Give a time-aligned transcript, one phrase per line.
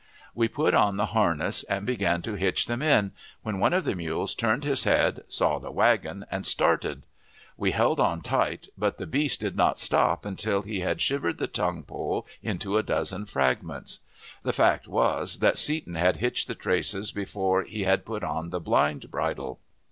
[0.33, 3.11] We put on the harness, and began to hitch them in,
[3.43, 7.05] when one of the mules turned his head, saw the wagon, and started.
[7.55, 11.45] We held on tight, but the beast did not stop until he had shivered the
[11.45, 13.99] tongue pole into a dozen fragments.
[14.41, 18.59] The fact was, that Seton had hitched the traces before he had put on the
[18.59, 19.59] blind bridle.